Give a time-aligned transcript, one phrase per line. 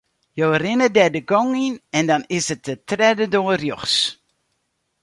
[0.39, 3.97] Jo rinne dêr de gong yn en dan is it de tredde doar rjochts.